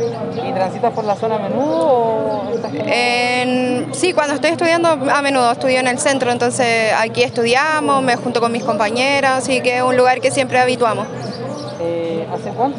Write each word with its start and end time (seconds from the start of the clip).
¿Y 0.00 0.52
transitas 0.52 0.92
por 0.92 1.04
la 1.04 1.14
zona 1.16 1.36
a 1.36 1.38
menudo 1.38 1.86
o 1.86 2.54
estás 2.54 2.70
En- 2.86 3.94
sí, 3.94 4.12
cuando 4.12 4.34
estoy 4.34 4.50
estudiando 4.50 4.88
a 4.88 5.22
menudo 5.22 5.50
estudio 5.52 5.78
en 5.80 5.86
el 5.88 5.98
centro, 5.98 6.30
entonces 6.30 6.92
aquí 6.98 7.22
estudiamos, 7.22 8.02
me 8.02 8.16
junto 8.16 8.40
con 8.40 8.52
mis 8.52 8.62
compañeras, 8.64 9.38
así 9.44 9.60
que 9.60 9.76
es 9.78 9.82
un 9.82 9.96
lugar 9.96 10.20
que 10.20 10.30
siempre 10.30 10.58
habituamos. 10.58 11.06
Eh, 11.80 12.26
¿Hace 12.32 12.50
cuánto? 12.50 12.78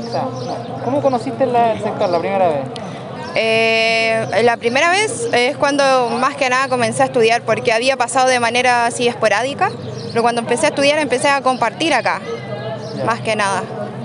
¿Cómo 0.83 1.01
conociste 1.01 1.45
la- 1.45 1.73
el 1.73 1.81
sector 1.83 2.09
la 2.09 2.19
primera 2.19 2.47
vez? 2.49 2.61
Eh, 3.36 4.41
la 4.43 4.57
primera 4.57 4.89
vez 4.89 5.27
es 5.31 5.57
cuando 5.57 6.09
más 6.09 6.36
que 6.36 6.49
nada 6.49 6.68
comencé 6.70 7.04
a 7.04 7.05
estudiar, 7.05 7.41
porque 7.43 7.71
había 7.71 7.95
pasado 7.95 8.27
de 8.29 8.39
manera 8.39 8.88
así 8.88 9.07
esporádica, 9.07 9.70
pero 10.09 10.23
cuando 10.23 10.41
empecé 10.41 10.65
a 10.65 10.70
estudiar 10.70 10.97
empecé 10.97 11.29
a 11.29 11.41
compartir 11.41 11.93
acá, 11.93 12.20
Ya. 12.97 13.05
más 13.05 13.20
que 13.21 13.36
nada. 13.36 13.61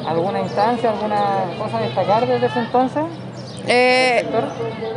¿Alguna 0.06 0.40
instancia, 0.40 0.90
alguna 0.90 1.44
cosa 1.58 1.78
a 1.78 1.82
destacar 1.82 2.26
desde 2.26 2.46
ese 2.46 2.58
entonces? 2.58 3.04
Eh, 3.66 4.24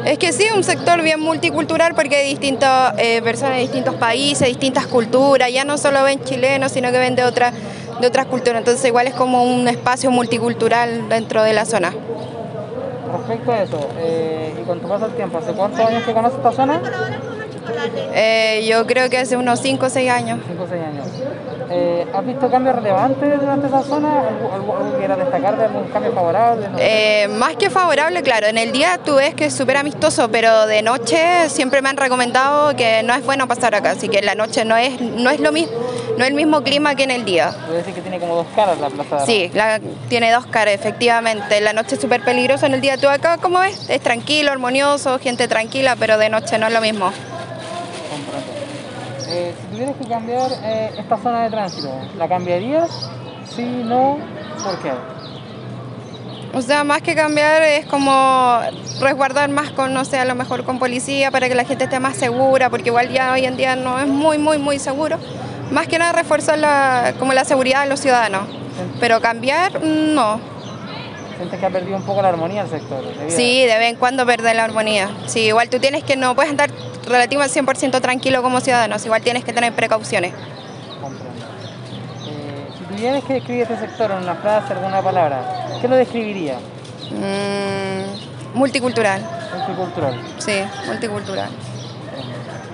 es 0.05 0.17
que 0.17 0.31
sí, 0.33 0.45
un 0.55 0.63
sector 0.63 1.01
bien 1.01 1.19
multicultural 1.19 1.93
porque 1.93 2.15
hay 2.15 2.29
distintas 2.29 2.95
eh, 2.97 3.21
personas 3.21 3.55
de 3.55 3.61
distintos 3.61 3.95
países, 3.95 4.47
distintas 4.47 4.87
culturas, 4.87 5.51
ya 5.51 5.63
no 5.63 5.77
solo 5.77 6.03
ven 6.03 6.23
chilenos, 6.23 6.71
sino 6.71 6.91
que 6.91 6.97
ven 6.97 7.15
de, 7.15 7.23
otra, 7.23 7.53
de 8.01 8.07
otras 8.07 8.25
culturas, 8.25 8.59
entonces 8.59 8.83
igual 8.85 9.07
es 9.07 9.13
como 9.13 9.43
un 9.43 9.67
espacio 9.67 10.09
multicultural 10.09 11.07
dentro 11.09 11.43
de 11.43 11.53
la 11.53 11.65
zona. 11.65 11.93
Respecto 13.17 13.51
a 13.51 13.61
eso, 13.61 13.89
eh, 13.99 14.53
y 14.59 14.65
con 14.65 14.79
tu 14.79 14.87
paso 14.87 15.05
del 15.05 15.15
tiempo, 15.15 15.37
¿hace 15.37 15.53
cuántos 15.53 15.79
años 15.79 16.03
que 16.03 16.13
conoces 16.13 16.37
esta 16.37 16.51
zona? 16.51 16.81
Eh, 18.13 18.65
yo 18.67 18.85
creo 18.85 19.09
que 19.09 19.17
hace 19.17 19.37
unos 19.37 19.59
5 19.59 19.85
o 19.85 19.89
6 19.89 20.09
años. 20.09 20.39
5 20.47 20.63
o 20.63 20.67
6 20.67 20.81
años. 20.83 21.07
Eh, 21.69 22.05
¿Has 22.13 22.25
visto 22.25 22.49
cambios 22.49 22.75
relevantes 22.75 23.39
durante 23.39 23.67
esa 23.67 23.81
zona? 23.83 24.21
¿Algo, 24.27 24.53
algo, 24.53 24.97
quieras 24.97 25.17
destacar 25.17 25.57
de 25.57 25.65
algún 25.65 25.83
cambio 25.85 26.11
favorable? 26.13 26.67
No 26.69 26.77
sé. 26.77 27.23
Eh, 27.23 27.27
más 27.27 27.55
que 27.55 27.69
favorable, 27.69 28.21
claro, 28.21 28.47
en 28.47 28.57
el 28.57 28.71
día 28.71 28.99
tú 29.03 29.15
ves 29.15 29.33
que 29.33 29.45
es 29.45 29.53
súper 29.55 29.77
amistoso, 29.77 30.29
pero 30.29 30.67
de 30.67 30.81
noche 30.81 31.49
siempre 31.49 31.81
me 31.81 31.89
han 31.89 31.97
recomendado 31.97 32.75
que 32.75 33.01
no 33.03 33.13
es 33.13 33.25
bueno 33.25 33.47
pasar 33.47 33.73
acá, 33.75 33.91
así 33.91 34.09
que 34.09 34.19
en 34.19 34.25
la 34.25 34.35
noche 34.35 34.63
no 34.65 34.77
es, 34.77 34.99
no 35.01 35.29
es 35.29 35.39
lo 35.39 35.51
mismo, 35.51 35.73
no 36.17 36.23
es 36.23 36.29
el 36.29 36.35
mismo 36.35 36.61
clima 36.61 36.95
que 36.95 37.03
en 37.03 37.11
el 37.11 37.25
día. 37.25 37.51
Debe 37.65 37.77
decir 37.79 37.93
que 37.93 38.01
tiene 38.01 38.19
como 38.19 38.35
dos 38.35 38.47
caras 38.55 38.79
la 38.79 38.89
plaza. 38.89 39.25
Sí, 39.25 39.49
la- 39.53 39.79
tiene 40.07 40.31
dos 40.31 40.45
caras, 40.45 40.75
efectivamente. 40.75 41.57
En 41.57 41.63
la 41.63 41.73
noche 41.73 41.95
es 41.95 42.01
súper 42.01 42.21
peligroso, 42.21 42.65
en 42.67 42.73
el 42.75 42.81
día 42.81 42.97
tú 42.97 43.07
acá, 43.09 43.37
¿cómo 43.41 43.59
ves? 43.59 43.89
Es 43.89 44.01
tranquilo, 44.01 44.51
armonioso, 44.51 45.17
gente 45.19 45.47
tranquila, 45.47 45.95
pero 45.99 46.17
de 46.17 46.29
noche 46.29 46.57
no 46.57 46.67
es 46.67 46.73
lo 46.73 46.81
mismo. 46.81 47.11
Eh, 49.27 49.53
si 49.59 49.67
tuvieras 49.67 49.95
que 49.95 50.07
cambiar 50.07 50.51
eh, 50.63 50.91
esta 50.97 51.17
zona 51.17 51.43
de 51.43 51.49
tránsito, 51.49 51.89
¿la 52.17 52.27
cambiarías? 52.27 53.09
Sí, 53.55 53.63
no, 53.63 54.17
¿por 54.63 54.79
qué? 54.79 54.91
O 56.53 56.61
sea, 56.61 56.83
más 56.85 57.01
que 57.01 57.15
cambiar 57.15 57.63
es 57.63 57.85
como 57.85 58.59
resguardar 59.01 59.49
más 59.49 59.71
con, 59.71 59.93
no 59.93 60.05
sé, 60.05 60.19
a 60.19 60.25
lo 60.25 60.35
mejor 60.35 60.63
con 60.63 60.79
policía 60.79 61.29
para 61.29 61.49
que 61.49 61.55
la 61.55 61.65
gente 61.65 61.83
esté 61.83 61.99
más 61.99 62.15
segura, 62.15 62.69
porque 62.69 62.89
igual 62.89 63.09
ya 63.09 63.33
hoy 63.33 63.45
en 63.45 63.57
día 63.57 63.75
no 63.75 63.99
es 63.99 64.07
muy, 64.07 64.37
muy, 64.37 64.57
muy 64.57 64.79
seguro. 64.79 65.17
Más 65.71 65.87
que 65.87 65.97
nada 65.99 66.13
refuerzar 66.13 66.57
la, 66.57 67.15
como 67.19 67.33
la 67.33 67.43
seguridad 67.43 67.83
de 67.83 67.89
los 67.89 67.99
ciudadanos. 67.99 68.43
Pero 68.99 69.19
cambiar, 69.19 69.83
no. 69.83 70.39
¿Sientes 71.35 71.59
que 71.59 71.65
ha 71.65 71.69
perdido 71.69 71.97
un 71.97 72.03
poco 72.03 72.21
la 72.21 72.29
armonía 72.29 72.61
el 72.61 72.69
sector? 72.69 73.03
Sí, 73.27 73.65
de 73.65 73.77
vez 73.77 73.91
en 73.91 73.97
cuando 73.97 74.25
perder 74.25 74.55
la 74.55 74.63
armonía. 74.63 75.09
Sí, 75.25 75.41
igual 75.41 75.69
tú 75.69 75.79
tienes 75.79 76.05
que, 76.05 76.15
no 76.15 76.35
puedes 76.35 76.51
andar 76.51 76.71
relativo 77.05 77.41
al 77.41 77.49
100% 77.49 78.01
tranquilo 78.01 78.41
como 78.41 78.59
ciudadanos, 78.61 79.05
igual 79.05 79.21
tienes 79.21 79.43
que 79.43 79.53
tener 79.53 79.73
precauciones. 79.73 80.33
Comprendo. 81.01 81.45
Eh, 82.27 82.67
si 82.77 82.83
tuvieras 82.85 83.23
que 83.23 83.33
describir 83.33 83.61
este 83.63 83.77
sector 83.77 84.11
en 84.11 84.17
una 84.17 84.35
frase, 84.35 84.73
alguna 84.73 85.01
palabra, 85.01 85.67
¿qué 85.81 85.87
lo 85.87 85.95
describiría? 85.95 86.55
Mm, 87.11 88.57
multicultural, 88.57 89.21
Multicultural. 89.55 90.21
sí, 90.39 90.53
multicultural. 90.87 91.49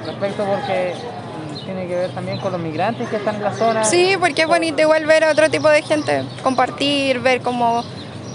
Respecto 0.05 0.45
porque 0.45 0.93
mm, 0.95 1.65
tiene 1.65 1.87
que 1.87 1.95
ver 1.95 2.09
también 2.11 2.39
con 2.39 2.51
los 2.51 2.61
migrantes 2.61 3.07
que 3.09 3.17
están 3.17 3.35
en 3.35 3.43
la 3.43 3.53
zona. 3.53 3.83
Sí, 3.83 4.15
porque 4.19 4.43
es 4.43 4.47
bonito 4.47 4.81
igual 4.81 5.05
ver 5.05 5.23
a 5.25 5.31
otro 5.31 5.49
tipo 5.49 5.69
de 5.69 5.81
gente, 5.81 6.23
compartir, 6.43 7.19
ver 7.19 7.41
cómo, 7.41 7.83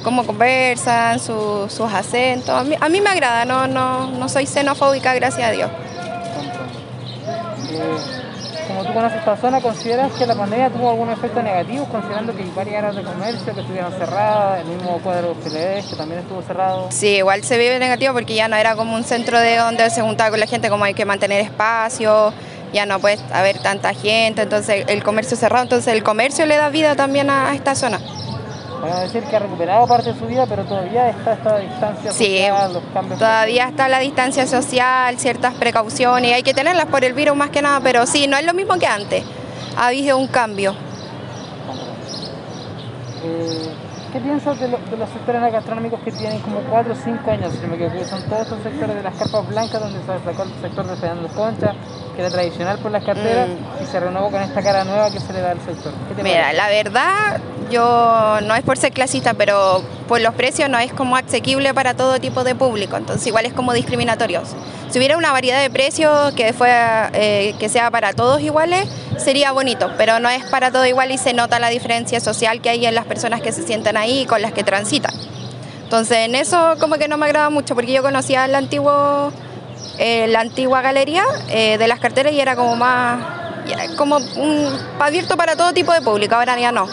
cómo 0.07 0.25
conversan, 0.25 1.19
su- 1.19 1.67
sus 1.69 1.93
acentos. 1.93 2.51
A 2.51 2.63
mí, 2.63 2.77
a 2.81 2.89
mí 2.89 3.01
me 3.01 3.11
agrada, 3.11 3.45
no, 3.45 3.67
no, 3.67 4.07
no 4.13 4.29
soy 4.29 4.47
xenofóbica, 4.47 5.13
gracias 5.15 5.49
a 5.49 5.51
Dios. 5.51 5.69
Eh, 7.71 7.97
como 8.69 8.85
tú 8.85 8.93
conoces 8.93 9.19
esta 9.19 9.37
zona, 9.37 9.61
¿consideras 9.61 10.13
que 10.13 10.25
la 10.25 10.37
pandemia 10.37 10.71
tuvo 10.71 10.91
algún 10.91 11.11
efecto 11.11 11.43
negativo, 11.43 11.87
considerando 11.87 12.37
que 12.37 12.45
hay 12.45 12.53
varias 12.55 12.79
áreas 12.85 12.95
de 12.95 13.03
comercio 13.03 13.53
que 13.53 13.61
estuvieron 13.63 13.93
cerradas, 13.95 14.61
el 14.61 14.67
mismo 14.69 15.01
cuadro 15.03 15.35
PLD 15.35 15.83
que 15.91 15.97
también 15.97 16.21
estuvo 16.21 16.41
cerrado? 16.43 16.87
Sí, 16.91 17.17
igual 17.17 17.43
se 17.43 17.59
vive 17.59 17.77
negativo 17.81 18.13
porque 18.15 18.37
ya 18.37 18.47
no 18.47 18.55
era 18.55 18.77
como 18.77 18.95
un 18.95 19.03
centro 19.03 19.41
de 19.41 19.57
donde 19.57 19.91
se 19.91 20.03
juntaba 20.03 20.31
con 20.31 20.39
la 20.39 20.47
gente, 20.47 20.69
como 20.71 20.85
hay 20.85 20.95
que 20.95 21.05
mantener 21.05 21.41
espacio, 21.41 22.33
ya 22.73 22.87
no 22.87 23.01
puede 23.01 23.19
haber 23.33 23.59
tanta 23.59 23.93
gente, 23.93 24.43
entonces 24.43 24.85
el 24.87 25.03
comercio 25.03 25.37
cerrado, 25.37 25.65
entonces 25.65 25.93
el 25.93 26.05
comercio 26.05 26.47
le 26.47 26.55
da 26.57 26.69
vida 26.69 26.95
también 26.95 27.29
a, 27.29 27.51
a 27.51 27.55
esta 27.57 27.75
zona. 27.75 27.99
Podemos 28.87 29.13
decir 29.13 29.29
que 29.29 29.37
ha 29.37 29.39
recuperado 29.41 29.87
parte 29.87 30.13
de 30.13 30.19
su 30.19 30.27
vida, 30.27 30.47
pero 30.47 30.65
todavía 30.65 31.09
está 31.09 31.33
esta 31.33 31.59
distancia 31.59 32.13
Sí, 32.13 32.25
social, 32.39 32.73
los 32.73 32.83
cambios. 32.95 33.19
todavía 33.19 33.69
está 33.69 33.89
la 33.89 33.99
distancia 33.99 34.47
social, 34.47 35.19
ciertas 35.19 35.55
precauciones, 35.55 36.33
hay 36.35 36.43
que 36.45 36.55
tenerlas 36.55 36.87
por 36.87 37.05
el 37.05 37.13
virus 37.13 37.37
más 37.37 37.51
que 37.51 37.63
nada, 37.63 37.81
pero 37.81 38.07
sí, 38.07 38.29
no 38.29 38.37
es 38.37 38.45
lo 38.47 38.55
mismo 38.55 38.79
que 38.79 38.87
antes. 38.87 39.25
Ha 39.77 39.89
habido 39.89 40.17
un 40.19 40.29
cambio. 40.29 40.75
Eh, 43.25 43.71
¿Qué 44.17 44.23
piensas 44.23 44.59
de, 44.59 44.69
lo- 44.69 44.79
de 44.79 44.97
los 44.97 45.11
sectores 45.11 45.43
gastronómicos 45.53 46.01
que 46.01 46.11
tienen 46.11 46.39
como 46.41 46.61
4 46.71 46.95
o 46.95 46.97
5 46.97 47.31
años? 47.33 47.53
Si 47.53 47.61
no 47.61 47.69
me 47.69 47.75
equivoco, 47.77 48.03
son 48.09 48.23
todos 48.23 48.43
estos 48.45 48.63
sectores 48.63 48.97
de 48.97 49.03
las 49.03 49.15
carpas 49.15 49.47
blancas, 49.47 49.79
donde 49.79 50.01
se 50.01 50.07
sacó 50.07 50.43
el 50.45 50.53
sector 50.63 50.87
de 50.87 50.97
Fernando 50.97 51.29
Concha, 51.29 51.75
que 52.15 52.23
era 52.23 52.31
tradicional 52.31 52.79
por 52.79 52.93
las 52.93 53.05
carteras, 53.05 53.47
y 53.83 53.85
se 53.85 54.01
renovó 54.01 54.31
con 54.31 54.41
esta 54.41 54.63
cara 54.63 54.85
nueva 54.85 55.11
que 55.11 55.21
se 55.21 55.35
le 55.35 55.43
da 55.43 55.51
al 55.51 55.61
sector. 55.61 55.93
¿Qué 56.09 56.15
te 56.15 56.23
Mira, 56.23 56.45
parece? 56.45 56.57
la 56.57 56.69
verdad, 56.69 57.41
yo 57.71 58.39
no 58.47 58.55
es 58.55 58.63
por 58.63 58.79
ser 58.79 58.93
clasista, 58.93 59.35
pero 59.35 59.83
por 60.09 60.21
los 60.21 60.35
precios 60.35 60.69
no 60.69 60.79
es 60.79 60.93
como 60.93 61.17
asequible 61.17 61.75
para 61.75 61.95
todo 61.95 62.21
tipo 62.21 62.45
de 62.45 62.55
público, 62.55 62.97
entonces 62.97 63.27
igual 63.27 63.47
es 63.47 63.53
como 63.53 63.73
discriminatorio. 63.73 64.43
Si 64.91 64.99
hubiera 64.99 65.17
una 65.17 65.33
variedad 65.33 65.61
de 65.61 65.71
precios 65.71 66.33
que, 66.35 66.53
fuera, 66.53 67.11
eh, 67.13 67.55
que 67.59 67.69
sea 67.69 67.91
para 67.91 68.13
todos 68.13 68.41
iguales, 68.41 68.89
sería 69.19 69.53
bonito, 69.53 69.91
pero 69.99 70.21
no 70.21 70.29
es 70.29 70.45
para 70.47 70.71
todo 70.71 70.87
igual 70.87 71.11
y 71.11 71.19
se 71.19 71.33
nota 71.33 71.59
la 71.59 71.69
diferencia 71.69 72.21
social 72.21 72.61
que 72.61 72.71
hay 72.71 72.87
en 72.87 72.95
las 72.95 73.05
personas 73.05 73.41
que 73.41 73.53
se 73.53 73.63
sientan 73.65 73.97
ahí 73.97 74.21
y 74.21 74.27
con 74.27 74.43
las 74.43 74.53
que 74.53 74.63
transitan. 74.63 75.13
Entonces 75.83 76.19
en 76.19 76.35
eso 76.35 76.75
como 76.81 76.97
que 76.97 77.09
no 77.09 77.17
me 77.17 77.27
agrada 77.27 77.51
mucho 77.51 77.75
porque 77.75 77.93
yo 77.93 78.03
conocía 78.03 78.45
el 78.45 78.55
antiguo, 78.55 79.33
eh, 79.99 80.27
la 80.29 80.41
antigua 80.41 80.83
galería 80.83 81.25
eh, 81.49 81.79
de 81.79 81.89
las 81.89 82.01
carteras 82.01 82.33
y 82.33 82.41
era 82.41 82.57
como 82.57 82.77
más, 82.77 83.21
como 83.97 84.19
abierto 85.01 85.37
para 85.37 85.57
todo 85.57 85.73
tipo 85.73 85.93
de 85.93 86.01
público, 86.01 86.35
ahora 86.35 86.59
ya 86.59 86.71
no. 86.71 86.89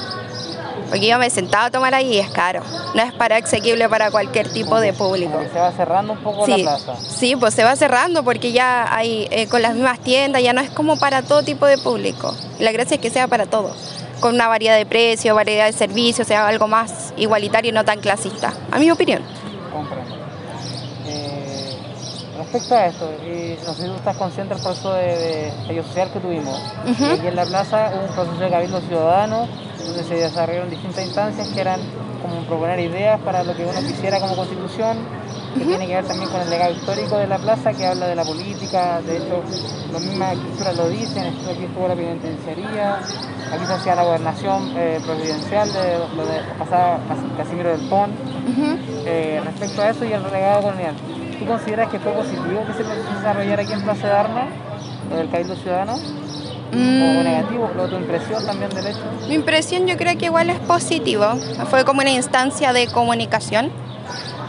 Porque 0.93 1.07
yo 1.07 1.17
me 1.17 1.27
sentaba 1.31 1.65
a 1.65 1.71
tomar 1.71 1.95
ahí 1.95 2.13
y 2.13 2.19
es 2.19 2.29
caro, 2.29 2.61
no 2.93 3.01
es 3.01 3.11
para 3.13 3.37
asequible 3.37 3.89
para 3.89 4.11
cualquier 4.11 4.47
tipo 4.53 4.79
de 4.79 4.93
público. 4.93 5.31
Como 5.31 5.43
que 5.43 5.49
se 5.49 5.57
va 5.59 5.71
cerrando 5.71 6.13
un 6.13 6.19
poco 6.19 6.45
la 6.45 6.55
Sí, 6.55 6.61
plaza. 6.61 6.95
sí, 6.97 7.35
pues 7.35 7.55
se 7.55 7.63
va 7.63 7.75
cerrando 7.75 8.23
porque 8.23 8.51
ya 8.51 8.95
hay 8.95 9.27
eh, 9.31 9.47
con 9.47 9.63
las 9.63 9.73
mismas 9.73 9.97
tiendas, 10.01 10.43
ya 10.43 10.53
no 10.53 10.61
es 10.61 10.69
como 10.69 10.99
para 10.99 11.23
todo 11.23 11.41
tipo 11.41 11.65
de 11.65 11.79
público. 11.79 12.35
La 12.59 12.71
gracia 12.71 12.93
es 12.93 13.01
que 13.01 13.09
sea 13.09 13.27
para 13.27 13.47
todos, 13.47 13.75
con 14.19 14.35
una 14.35 14.47
variedad 14.47 14.77
de 14.77 14.85
precios, 14.85 15.35
variedad 15.35 15.65
de 15.65 15.73
servicios, 15.73 16.27
sea 16.27 16.47
algo 16.47 16.67
más 16.67 17.11
igualitario 17.17 17.69
y 17.69 17.73
no 17.73 17.83
tan 17.83 17.99
clasista, 17.99 18.53
a 18.69 18.77
mi 18.77 18.91
opinión. 18.91 19.23
Comprendo. 19.73 20.22
Eh, 22.43 22.51
respecto 22.51 22.75
a 22.75 22.85
esto, 22.87 23.09
eh, 23.23 23.57
no 23.65 23.73
sé 23.73 23.83
si 23.83 23.87
tú 23.89 23.95
estás 23.95 24.17
consciente 24.17 24.53
del 24.53 24.63
proceso 24.63 24.93
de, 24.93 25.51
social 25.83 26.09
que 26.11 26.19
tuvimos. 26.19 26.59
Ujú. 26.89 27.03
Y 27.05 27.09
Aquí 27.11 27.27
en 27.27 27.35
la 27.35 27.45
plaza 27.45 27.91
hubo 27.95 28.05
un 28.07 28.13
proceso 28.13 28.39
de 28.39 28.49
cabildo 28.49 28.81
ciudadano, 28.81 29.47
donde 29.85 30.03
se 30.03 30.15
desarrollaron 30.15 30.69
distintas 30.69 31.05
instancias 31.05 31.47
que 31.49 31.61
eran 31.61 31.79
como 32.21 32.41
proponer 32.47 32.79
ideas 32.79 33.19
para 33.21 33.43
lo 33.43 33.53
que 33.55 33.63
uno 33.65 33.79
quisiera 33.81 34.19
como 34.19 34.35
constitución, 34.35 34.97
que 35.57 35.65
tiene 35.65 35.85
que 35.87 35.95
ver 35.95 36.05
también 36.05 36.29
con 36.31 36.41
el 36.41 36.49
legado 36.49 36.71
histórico 36.71 37.17
de 37.17 37.27
la 37.27 37.37
plaza, 37.37 37.73
que 37.73 37.85
habla 37.85 38.07
de 38.07 38.15
la 38.15 38.23
política, 38.23 39.01
de 39.05 39.17
hecho, 39.17 39.43
las 39.91 40.01
mismas 40.01 40.33
escrituras 40.33 40.77
lo 40.77 40.89
dicen, 40.89 41.25
aquí 41.49 41.65
estuvo 41.65 41.87
la 41.87 41.95
penitenciaría, 41.95 42.95
aquí 42.95 43.65
se 43.67 43.73
hacía 43.73 43.95
la 43.95 44.03
gobernación 44.03 44.73
eh, 44.77 44.99
presidencial 45.05 45.71
de 45.73 45.97
lo 46.15 46.25
de 46.25 46.39
pasaba 46.57 46.97
Cas- 47.07 47.37
Casimiro 47.37 47.69
del 47.77 47.87
Pon. 47.89 48.09
Ujú. 48.11 48.77
Eh, 49.05 49.41
respecto 49.45 49.81
a 49.81 49.89
eso 49.89 50.05
y 50.05 50.13
el 50.13 50.23
legado 50.23 50.61
colonial, 50.63 50.95
¿tú 51.43 51.49
consideras 51.49 51.89
que 51.89 51.99
fue 51.99 52.11
positivo 52.13 52.65
que 52.65 52.73
se 52.73 52.83
desarrollara 53.15 53.63
aquí 53.63 53.73
en 53.73 53.81
Plaza 53.81 54.07
de 54.07 54.13
Armas, 54.13 54.45
lo 55.09 55.17
del 55.17 55.29
Cabildo 55.29 55.55
Ciudadano? 55.55 55.93
¿O 55.93 56.75
Mm. 56.75 57.23
negativo? 57.23 57.69
¿Lo 57.75 57.87
tu 57.87 57.95
impresión 57.97 58.45
también 58.45 58.73
del 58.73 58.87
hecho? 58.87 58.99
Mi 59.27 59.35
impresión 59.35 59.85
yo 59.85 59.95
creo 59.95 60.17
que 60.17 60.25
igual 60.25 60.49
es 60.49 60.59
positivo. 60.59 61.25
Fue 61.69 61.85
como 61.85 62.01
una 62.01 62.09
instancia 62.09 62.73
de 62.73 62.87
comunicación. 62.87 63.71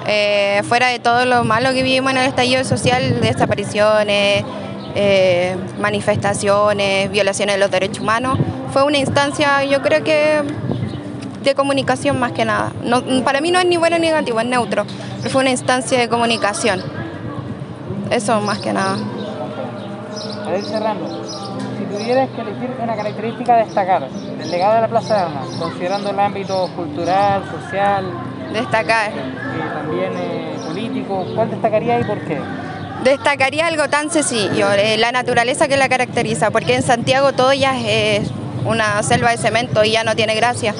Eh, 0.06 0.62
fuera 0.64 0.88
de 0.88 0.98
todo 0.98 1.26
lo 1.26 1.44
malo 1.44 1.72
que 1.72 1.82
vivimos 1.82 2.12
en 2.12 2.18
el 2.18 2.26
estallido 2.26 2.64
social, 2.64 3.20
desapariciones, 3.20 4.44
eh, 4.94 5.56
manifestaciones, 5.80 7.10
violaciones 7.10 7.56
de 7.56 7.60
los 7.60 7.70
derechos 7.70 8.00
humanos, 8.00 8.38
fue 8.72 8.84
una 8.84 8.98
instancia 8.98 9.64
yo 9.64 9.82
creo 9.82 10.04
que 10.04 10.42
de 11.44 11.54
comunicación 11.54 12.18
más 12.18 12.32
que 12.32 12.44
nada. 12.44 12.72
No, 12.82 13.02
para 13.24 13.40
mí 13.40 13.50
no 13.50 13.58
es 13.58 13.66
ni 13.66 13.76
bueno 13.76 13.98
ni 13.98 14.06
negativo, 14.06 14.40
es 14.40 14.46
neutro. 14.46 14.84
Fue 15.30 15.42
una 15.42 15.50
instancia 15.50 15.98
de 15.98 16.08
comunicación. 16.08 16.82
Eso 18.10 18.40
más 18.40 18.58
que 18.58 18.72
nada. 18.72 18.96
A 20.46 20.56
ir 20.56 20.64
cerrando, 20.64 21.24
si 21.78 21.84
tuvieras 21.84 22.28
que 22.30 22.40
elegir 22.42 22.70
una 22.82 22.94
característica 22.94 23.54
a 23.54 23.58
destacar 23.58 24.08
del 24.10 24.50
legado 24.50 24.74
de 24.74 24.80
la 24.82 24.88
Plaza 24.88 25.14
de 25.14 25.20
Armas, 25.22 25.46
considerando 25.58 26.10
el 26.10 26.20
ámbito 26.20 26.68
cultural, 26.76 27.44
social, 27.50 28.04
destacar, 28.52 29.10
también 29.74 30.12
eh, 30.16 30.54
político, 30.66 31.26
¿cuál 31.34 31.50
destacaría 31.50 32.00
y 32.00 32.04
por 32.04 32.20
qué? 32.20 32.40
Destacaría 33.02 33.66
algo 33.66 33.88
tan 33.88 34.10
sencillo, 34.10 34.72
eh, 34.72 34.96
la 34.98 35.12
naturaleza 35.12 35.66
que 35.66 35.76
la 35.76 35.88
caracteriza, 35.88 36.50
porque 36.50 36.74
en 36.74 36.82
Santiago 36.82 37.32
todo 37.32 37.52
ya 37.52 37.78
es 37.80 38.30
una 38.64 39.02
selva 39.02 39.30
de 39.30 39.38
cemento 39.38 39.84
y 39.84 39.92
ya 39.92 40.04
no 40.04 40.14
tiene 40.14 40.34
gracia. 40.34 40.74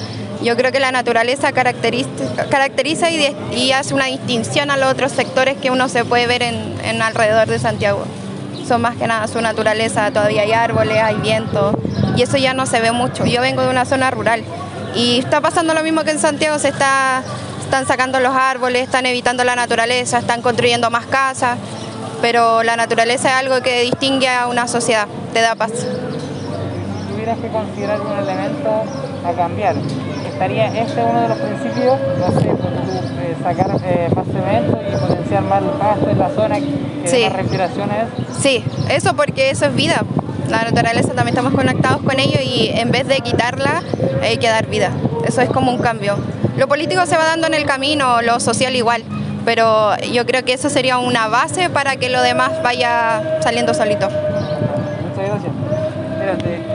Yo 0.44 0.56
creo 0.56 0.70
que 0.72 0.78
la 0.78 0.92
naturaleza 0.92 1.52
caracteriza, 1.52 3.10
y, 3.10 3.72
hace 3.72 3.94
una 3.94 4.06
distinción 4.06 4.70
a 4.70 4.76
los 4.76 4.92
otros 4.92 5.12
sectores 5.12 5.56
que 5.56 5.70
uno 5.70 5.88
se 5.88 6.04
puede 6.04 6.26
ver 6.26 6.42
en, 6.42 7.02
alrededor 7.02 7.48
de 7.48 7.58
Santiago. 7.58 8.04
Son 8.68 8.80
más 8.80 8.96
que 8.96 9.06
nada 9.06 9.26
su 9.26 9.40
naturaleza, 9.40 10.10
todavía 10.10 10.42
hay 10.42 10.52
árboles, 10.52 10.98
hay 11.02 11.16
viento 11.16 11.78
y 12.16 12.22
eso 12.22 12.36
ya 12.36 12.54
no 12.54 12.66
se 12.66 12.80
ve 12.80 12.92
mucho. 12.92 13.26
Yo 13.26 13.40
vengo 13.40 13.62
de 13.62 13.68
una 13.68 13.84
zona 13.84 14.10
rural 14.10 14.42
y 14.94 15.18
está 15.18 15.40
pasando 15.40 15.74
lo 15.74 15.82
mismo 15.82 16.04
que 16.04 16.12
en 16.12 16.18
Santiago, 16.18 16.58
se 16.58 16.68
está, 16.68 17.22
están 17.60 17.86
sacando 17.86 18.20
los 18.20 18.34
árboles, 18.34 18.84
están 18.84 19.04
evitando 19.06 19.44
la 19.44 19.56
naturaleza, 19.56 20.18
están 20.18 20.40
construyendo 20.40 20.90
más 20.90 21.06
casas 21.06 21.58
pero 22.24 22.62
la 22.62 22.74
naturaleza 22.74 23.28
es 23.28 23.34
algo 23.34 23.60
que 23.60 23.82
distingue 23.82 24.30
a 24.30 24.46
una 24.46 24.66
sociedad, 24.66 25.06
te 25.34 25.42
da 25.42 25.54
paz. 25.54 25.72
Tuvieras 27.10 27.38
que 27.38 27.48
considerar 27.48 28.00
un 28.00 28.12
elemento 28.12 28.70
a 29.26 29.32
cambiar, 29.34 29.74
¿estaría 30.34 30.66
este 30.66 31.02
uno 31.02 31.22
de 31.22 31.28
los 31.28 31.38
principios? 31.38 31.98
No 32.18 32.40
sé, 32.40 32.48
pues, 32.48 32.72
eh, 33.22 33.36
sacar 33.42 33.80
eh, 33.84 34.08
más 34.14 34.26
cemento 34.26 34.80
y 34.86 34.96
potenciar 34.96 35.42
más 35.42 35.62
el 35.62 35.70
pasto 35.70 36.10
en 36.10 36.18
la 36.18 36.28
zona 36.30 36.56
que 36.56 37.08
sí. 37.08 37.28
respiración 37.28 37.90
es. 37.90 38.36
Sí, 38.42 38.64
eso 38.90 39.14
porque 39.14 39.50
eso 39.50 39.66
es 39.66 39.74
vida. 39.74 40.02
La 40.50 40.64
naturaleza 40.64 41.08
también 41.08 41.28
estamos 41.28 41.54
conectados 41.54 42.02
con 42.02 42.20
ello 42.20 42.38
y 42.44 42.70
en 42.74 42.90
vez 42.90 43.06
de 43.08 43.16
quitarla 43.20 43.82
hay 44.22 44.36
que 44.36 44.48
dar 44.48 44.66
vida. 44.66 44.90
Eso 45.26 45.40
es 45.40 45.48
como 45.48 45.72
un 45.72 45.78
cambio. 45.78 46.18
Lo 46.56 46.68
político 46.68 47.06
se 47.06 47.16
va 47.16 47.24
dando 47.24 47.46
en 47.46 47.54
el 47.54 47.64
camino, 47.64 48.20
lo 48.22 48.40
social 48.40 48.76
igual 48.76 49.04
pero 49.44 49.94
yo 49.98 50.24
creo 50.24 50.42
que 50.42 50.54
eso 50.54 50.70
sería 50.70 50.96
una 50.96 51.28
base 51.28 51.68
para 51.68 51.96
que 51.96 52.08
lo 52.08 52.22
demás 52.22 52.62
vaya 52.62 53.40
saliendo 53.42 53.74
solito. 53.74 54.08
Muchas 54.08 55.28
gracias. 55.28 56.73